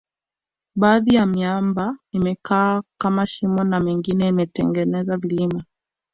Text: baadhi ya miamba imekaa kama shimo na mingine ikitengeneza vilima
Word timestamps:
baadhi 0.75 1.15
ya 1.15 1.25
miamba 1.25 1.97
imekaa 2.11 2.83
kama 3.01 3.25
shimo 3.27 3.63
na 3.63 3.79
mingine 3.79 4.29
ikitengeneza 4.43 5.17
vilima 5.17 5.63